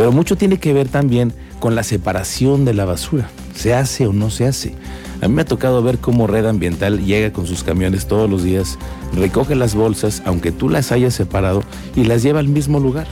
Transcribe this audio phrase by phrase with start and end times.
[0.00, 3.28] Pero mucho tiene que ver también con la separación de la basura.
[3.54, 4.72] ¿Se hace o no se hace?
[5.20, 8.42] A mí me ha tocado ver cómo Red Ambiental llega con sus camiones todos los
[8.42, 8.78] días,
[9.14, 11.62] recoge las bolsas, aunque tú las hayas separado,
[11.94, 13.08] y las lleva al mismo lugar.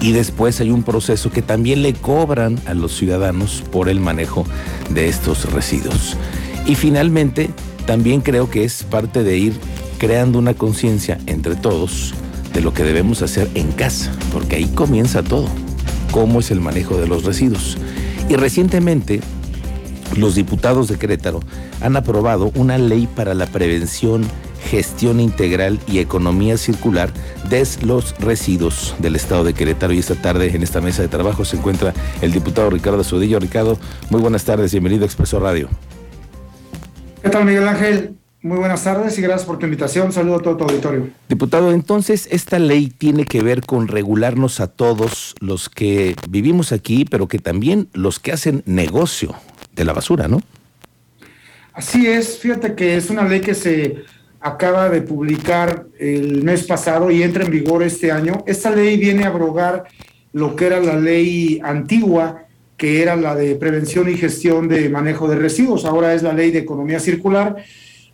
[0.00, 4.46] Y después hay un proceso que también le cobran a los ciudadanos por el manejo
[4.88, 6.16] de estos residuos.
[6.64, 7.50] Y finalmente,
[7.84, 9.52] también creo que es parte de ir
[9.98, 12.14] creando una conciencia entre todos
[12.54, 15.46] de lo que debemos hacer en casa, porque ahí comienza todo,
[16.14, 17.76] cómo es el manejo de los residuos.
[18.28, 19.20] Y recientemente
[20.16, 21.40] los diputados de Querétaro
[21.80, 24.22] han aprobado una ley para la prevención,
[24.70, 27.10] gestión integral y economía circular
[27.50, 29.92] de los residuos del estado de Querétaro.
[29.92, 31.92] Y esta tarde en esta mesa de trabajo se encuentra
[32.22, 33.40] el diputado Ricardo Sudillo.
[33.40, 33.76] Ricardo,
[34.10, 35.68] muy buenas tardes, bienvenido a Expreso Radio.
[37.24, 38.14] ¿Qué tal, Miguel Ángel?
[38.44, 40.12] Muy buenas tardes y gracias por tu invitación.
[40.12, 41.08] Saludo a todo tu auditorio.
[41.30, 47.06] Diputado, entonces esta ley tiene que ver con regularnos a todos los que vivimos aquí,
[47.06, 49.34] pero que también los que hacen negocio
[49.74, 50.42] de la basura, ¿no?
[51.72, 54.04] Así es, fíjate que es una ley que se
[54.42, 58.44] acaba de publicar el mes pasado y entra en vigor este año.
[58.46, 59.84] Esta ley viene a abrogar
[60.34, 62.44] lo que era la ley antigua
[62.76, 66.50] que era la de prevención y gestión de manejo de residuos, ahora es la ley
[66.50, 67.64] de economía circular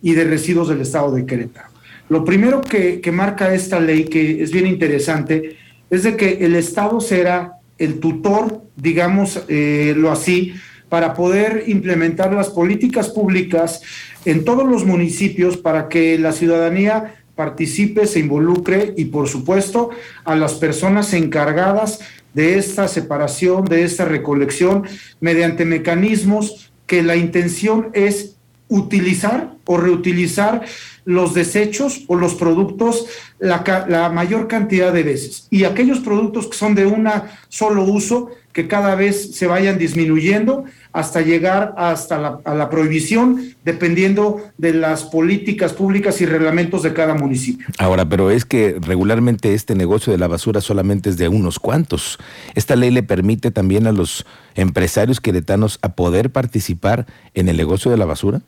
[0.02, 1.70] y de residuos del estado de Querétaro.
[2.10, 5.56] Lo primero que, marca esta ley, que es bien interesante,
[5.90, 10.54] es de que el Estado será el tutor, digámoslo eh, así,
[10.88, 13.80] para poder implementar las políticas públicas
[14.24, 19.90] en todos los municipios para que la ciudadanía participe, se involucre y por supuesto
[20.24, 22.00] a las personas encargadas
[22.34, 24.82] de esta separación, de esta recolección,
[25.20, 28.36] mediante mecanismos que la intención es
[28.68, 30.62] utilizar o reutilizar
[31.04, 33.06] los desechos o los productos
[33.38, 35.46] la, la, mayor cantidad de veces.
[35.48, 37.08] Y aquellos productos que son de un
[37.48, 43.54] solo uso, que cada vez se vayan disminuyendo hasta llegar hasta la, a la prohibición,
[43.64, 47.68] dependiendo de las políticas públicas y reglamentos de cada municipio.
[47.78, 52.18] Ahora, pero es que regularmente este negocio de la basura solamente es de unos cuantos.
[52.56, 57.92] ¿Esta ley le permite también a los empresarios queretanos a poder participar en el negocio
[57.92, 58.42] de la basura?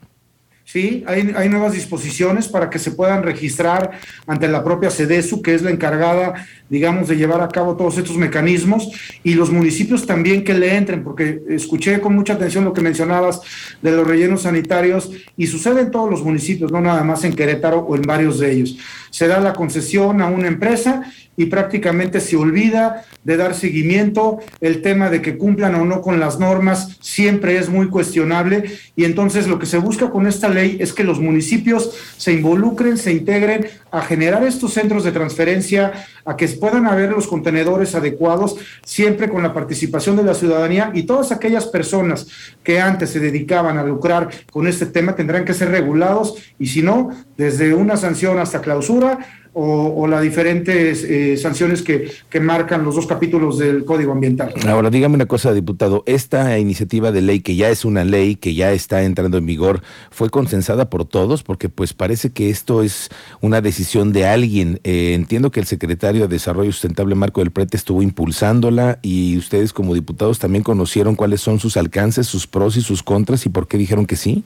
[0.65, 3.91] Sí, hay, hay, nuevas disposiciones para que se puedan registrar
[4.27, 8.17] ante la propia SEDESU, que es la encargada, digamos, de llevar a cabo todos estos
[8.17, 8.89] mecanismos,
[9.25, 13.41] y los municipios también que le entren, porque escuché con mucha atención lo que mencionabas
[13.83, 17.81] de los rellenos sanitarios, y sucede en todos los municipios, no nada más en Querétaro
[17.81, 18.79] o en varios de ellos.
[19.13, 21.05] Se da la concesión a una empresa
[21.37, 24.39] y prácticamente se olvida de dar seguimiento.
[24.61, 28.65] El tema de que cumplan o no con las normas siempre es muy cuestionable
[28.97, 32.97] y entonces lo que se busca con esta ley es que los municipios se involucren,
[32.97, 35.93] se integren a generar estos centros de transferencia,
[36.25, 41.05] a que puedan haber los contenedores adecuados, siempre con la participación de la ciudadanía y
[41.05, 42.27] todas aquellas personas
[42.63, 46.83] que antes se dedicaban a lucrar con este tema tendrán que ser regulados y si
[46.83, 49.19] no, desde una sanción hasta clausura
[49.55, 54.55] o, las diferentes eh, sanciones que, que, marcan los dos capítulos del Código Ambiental.
[54.67, 56.03] Ahora, dígame una cosa, diputado.
[56.07, 59.83] Esta iniciativa de ley, que ya es una ley, que ya está entrando en vigor,
[60.11, 61.43] ¿fue consensada por todos?
[61.43, 64.81] Porque pues parece que esto es una decisión de alguien.
[64.85, 69.73] Eh, entiendo que el secretario de Desarrollo Sustentable, Marco del Prete, estuvo impulsándola y ustedes
[69.73, 73.69] como diputados también conocieron cuáles son sus alcances, sus pros y sus contras y por
[73.69, 74.45] qué dijeron que sí.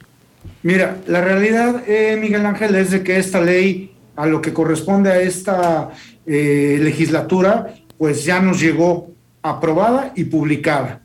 [0.63, 5.11] Mira, la realidad, eh, Miguel Ángel, es de que esta ley a lo que corresponde
[5.11, 5.91] a esta
[6.27, 9.11] eh, legislatura, pues ya nos llegó
[9.43, 11.01] aprobada y publicada.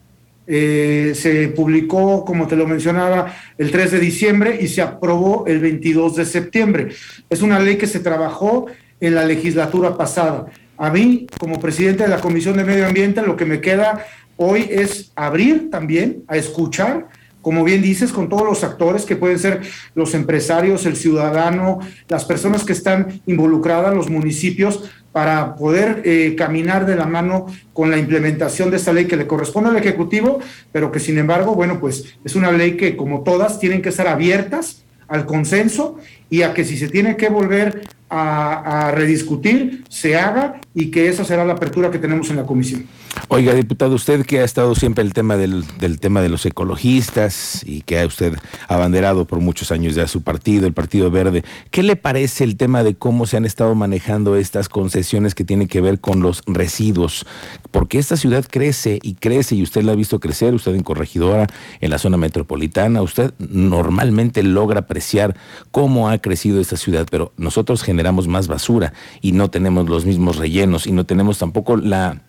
[0.47, 5.59] Eh, se publicó, como te lo mencionaba, el 3 de diciembre y se aprobó el
[5.59, 6.89] 22 de septiembre.
[7.29, 8.66] Es una ley que se trabajó
[9.00, 10.47] en la legislatura pasada.
[10.77, 14.05] A mí, como presidente de la Comisión de Medio Ambiente, lo que me queda
[14.38, 17.07] hoy es abrir también a escuchar
[17.41, 19.62] como bien dices, con todos los actores que pueden ser
[19.96, 26.85] los empresarios, el ciudadano, las personas que están involucradas, los municipios, para poder eh, caminar
[26.85, 30.39] de la mano con la implementación de esta ley que le corresponde al Ejecutivo,
[30.71, 34.07] pero que sin embargo, bueno, pues es una ley que como todas tienen que estar
[34.07, 35.98] abiertas al consenso
[36.30, 41.24] y a que si se tiene que volver a, rediscutir, se haga y que esa
[41.24, 42.86] será la apertura que tenemos en la comisión.
[43.27, 47.63] Oiga, diputado, usted que ha estado siempre el tema del, del, tema de los ecologistas
[47.65, 48.38] y que ha usted
[48.68, 52.83] abanderado por muchos años ya su partido, el Partido Verde, ¿qué le parece el tema
[52.83, 57.25] de cómo se han estado manejando estas concesiones que tienen que ver con los residuos?
[57.71, 61.47] Porque esta ciudad crece y crece y usted la ha visto crecer, usted en Corregidora,
[61.79, 65.35] en la zona metropolitana, usted normalmente logra apreciar
[65.71, 70.38] cómo ha crecido esta ciudad, pero nosotros generamos más basura y no tenemos los mismos
[70.38, 72.21] rellenos y no tenemos tampoco la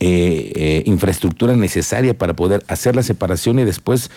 [0.00, 4.10] eh, eh, infraestructura necesaria para poder hacer la separación y después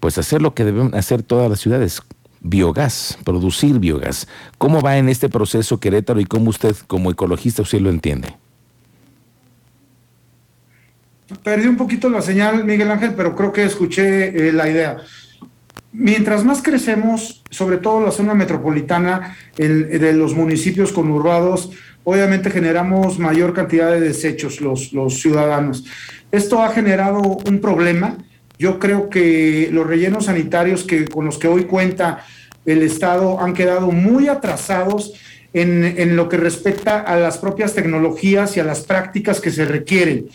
[0.00, 2.02] pues hacer lo que deben hacer todas las ciudades,
[2.40, 4.28] biogás, producir biogás.
[4.58, 8.36] ¿Cómo va en este proceso Querétaro y cómo usted como ecologista usted lo entiende?
[11.42, 14.98] Perdí un poquito la señal, Miguel Ángel, pero creo que escuché la idea
[15.92, 21.70] mientras más crecemos, sobre todo la zona metropolitana de los municipios conurbados,
[22.08, 24.90] obviamente generamos mayor cantidad de desechos los,
[25.20, 25.84] ciudadanos.
[26.32, 28.16] Esto ha generado un problema.
[28.58, 32.24] Yo creo que los rellenos sanitarios que, con los que hoy cuenta
[32.64, 35.12] el Estado han quedado muy atrasados
[35.52, 39.66] en, en lo que respecta a las propias tecnologías y a las prácticas que se
[39.66, 40.28] requieren.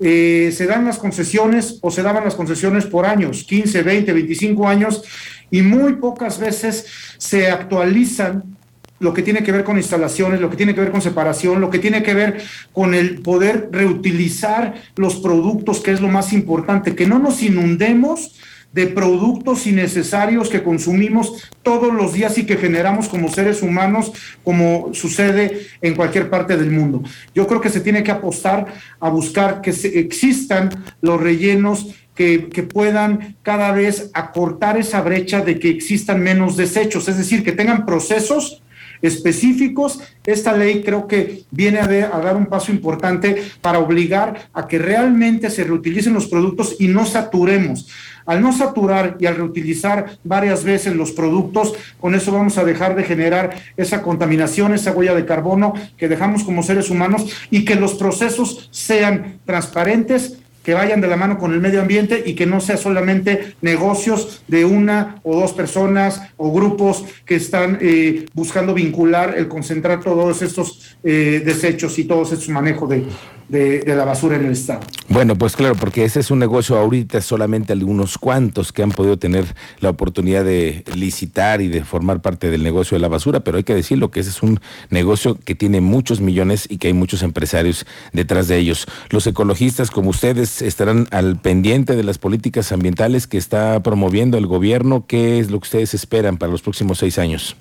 [0.00, 4.68] Eh, se dan las concesiones o se daban las concesiones por años, 15, 20, 25
[4.68, 5.02] años,
[5.50, 6.84] y muy pocas veces
[7.16, 8.56] se actualizan
[9.04, 11.68] lo que tiene que ver con instalaciones, lo que tiene que ver con separación, lo
[11.68, 12.42] que tiene que ver
[12.72, 18.34] con el poder reutilizar los productos, que es lo más importante, que no nos inundemos
[18.72, 24.10] de productos innecesarios que consumimos todos los días y que generamos como seres humanos,
[24.42, 27.02] como sucede en cualquier parte del mundo.
[27.34, 28.66] Yo creo que se tiene que apostar
[29.00, 30.70] a buscar que existan
[31.02, 37.08] los rellenos que, que, puedan cada vez acortar esa brecha de que existan menos desechos,
[37.08, 38.62] es decir, que tengan procesos
[39.06, 40.00] específicos.
[40.24, 45.50] Esta ley creo que viene a, dar un paso importante para obligar a que realmente
[45.50, 47.88] se reutilicen los productos y no saturemos.
[48.26, 52.96] Al no saturar y al reutilizar varias veces los productos, con eso vamos a dejar
[52.96, 57.74] de generar esa contaminación, esa huella de carbono que dejamos como seres humanos y que
[57.74, 62.46] los procesos sean transparentes, que vayan de la mano con el medio ambiente y que
[62.46, 68.74] no sea solamente negocios de una o dos personas o grupos que están eh, buscando
[68.74, 73.04] vincular el concentrar todos estos eh, desechos y todos estos manejos de,
[73.48, 74.80] de, la basura en el Estado.
[75.08, 79.18] Bueno, pues claro, porque ese es un negocio ahorita solamente algunos cuantos que han podido
[79.18, 79.44] tener
[79.80, 83.64] la oportunidad de licitar y de formar parte del negocio de la basura, pero hay
[83.64, 84.60] que decirlo que ese es un
[84.90, 88.86] negocio que tiene muchos millones y que hay muchos empresarios detrás de ellos.
[89.10, 94.46] Los ecologistas como ustedes estarán al pendiente de las políticas ambientales que está promoviendo el
[94.46, 95.06] gobierno.
[95.06, 97.56] ¿Qué es lo que ustedes esperan para los próximos seis años?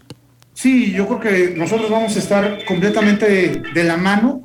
[0.53, 4.43] Sí, yo creo que nosotros vamos a estar completamente de la mano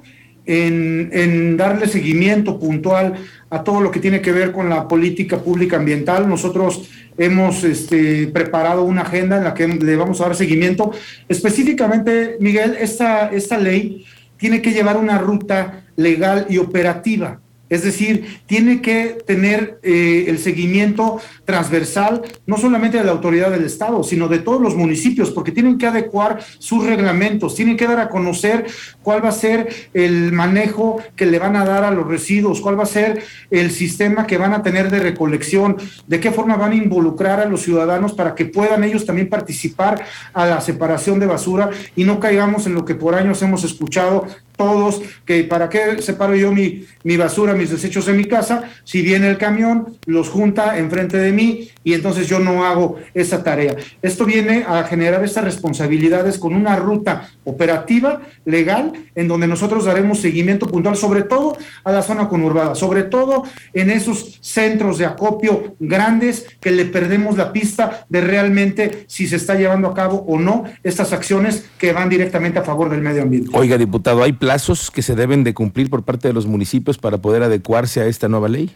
[0.48, 3.14] en, darle seguimiento puntual
[3.50, 6.28] a todo lo que tiene que ver con la política pública ambiental.
[6.28, 10.90] Nosotros hemos este, preparado una agenda en la que le vamos a dar seguimiento.
[11.28, 14.06] Específicamente, Miguel, esta, esta ley
[14.38, 20.38] tiene que llevar una ruta legal y operativa es decir, tiene que tener eh, el
[20.38, 25.52] seguimiento transversal, no solamente de la autoridad del Estado, sino de todos los municipios, porque
[25.52, 28.66] tienen que adecuar sus reglamentos, tienen que dar a conocer
[29.02, 32.78] cuál va a ser el manejo que le van a dar a los residuos, cuál
[32.78, 35.76] va a ser el sistema que van a tener de recolección,
[36.06, 40.04] de qué forma van a involucrar a los ciudadanos para que puedan ellos también participar
[40.32, 44.26] a la separación de basura y no caigamos en lo que por años hemos escuchado
[44.58, 49.00] todos, que para qué separo yo mi, mi basura, mis desechos en mi casa, si
[49.00, 53.76] viene el camión, los junta enfrente de mí y entonces yo no hago esa tarea.
[54.02, 60.20] Esto viene a generar estas responsabilidades con una ruta operativa, legal, en donde nosotros daremos
[60.20, 65.76] seguimiento puntual, sobre todo a la zona conurbada, sobre todo en esos centros de acopio
[65.78, 70.38] grandes que le perdemos la pista de realmente si se está llevando a cabo o
[70.38, 73.50] no estas acciones que van directamente a favor del medio ambiente.
[73.52, 77.18] Oiga, diputado, ¿hay plazos que se deben de cumplir por parte de los municipios para
[77.18, 78.70] poder adecuarse a esta nueva ley?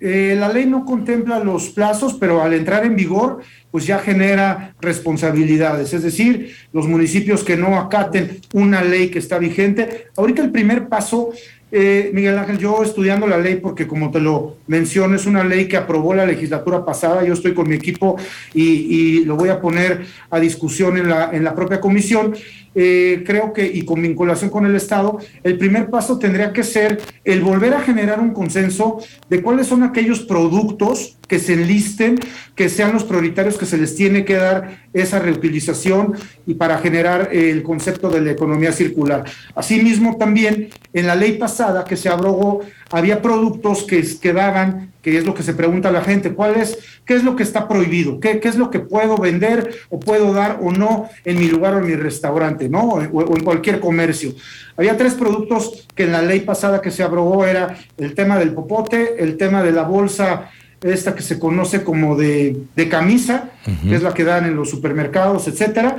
[0.00, 3.40] Eh, la ley no contempla los plazos, pero al entrar en vigor,
[3.70, 5.92] pues ya genera responsabilidades.
[5.92, 10.06] Es decir, los municipios que no acaten una ley que está vigente.
[10.16, 11.28] Ahorita el primer paso,
[11.70, 15.68] eh, Miguel Ángel, yo estudiando la ley, porque como te lo menciono, es una ley
[15.68, 17.24] que aprobó la legislatura pasada.
[17.24, 18.16] Yo estoy con mi equipo
[18.54, 22.34] y, lo voy a poner a discusión en la, en la propia comisión.
[22.74, 27.00] Eh, creo que, y con vinculación con el Estado, el primer paso tendría que ser
[27.24, 28.98] el volver a generar un consenso
[29.28, 32.18] de cuáles son aquellos productos que se enlisten,
[32.56, 36.14] que sean los prioritarios que se les tiene que dar esa reutilización
[36.46, 39.24] y para generar el concepto de la economía circular.
[39.54, 45.26] Asimismo, también en la ley pasada que se abrogó, había productos que quedaban, que es
[45.26, 48.18] lo que se pregunta a la gente, ¿cuál es, qué es lo que está prohibido?
[48.18, 51.74] ¿Qué, qué es lo que puedo vender o puedo dar o no en mi lugar
[51.74, 52.80] o en mi restaurante, ¿no?
[52.80, 54.32] O, o en cualquier comercio.
[54.76, 58.54] Había tres productos que en la ley pasada que se abrogó era el tema del
[58.54, 60.50] popote, el tema de la bolsa
[60.82, 62.56] esta que se conoce como de,
[62.90, 63.50] camisa,
[63.88, 65.96] que es la que dan en los supermercados, etcétera,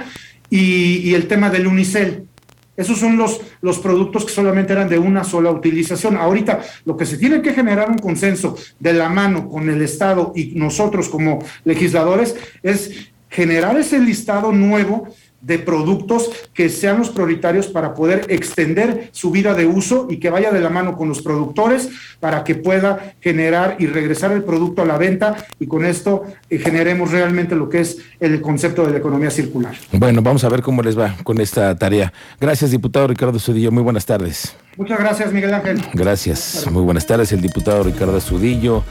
[0.49, 2.25] y, y, el tema del unicel.
[2.75, 6.15] Esos son los, los productos que solamente eran de una sola utilización.
[6.15, 10.31] Ahorita lo que se tiene que generar un consenso de la mano con el Estado
[10.33, 15.09] y nosotros como legisladores es generar ese listado nuevo
[15.41, 20.29] de productos que sean los prioritarios para poder extender su vida de uso y que
[20.29, 24.81] vaya de la mano con los productores para que pueda generar y regresar el producto
[24.81, 28.91] a la venta y con esto eh, generemos realmente lo que es el concepto de
[28.91, 29.75] la economía circular.
[29.91, 32.11] Bueno, vamos a ver cómo les va con esta tarea.
[32.39, 33.71] Gracias, diputado Ricardo Sudillo.
[33.71, 34.55] Muy buenas tardes.
[34.77, 35.81] Muchas gracias, Miguel Ángel.
[35.93, 36.65] Gracias.
[36.71, 38.83] Muy buenas tardes, el diputado Ricardo Sudillo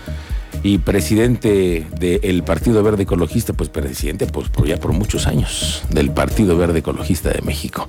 [0.63, 6.57] y presidente del Partido Verde Ecologista, pues presidente pues, ya por muchos años del Partido
[6.57, 7.89] Verde Ecologista de México.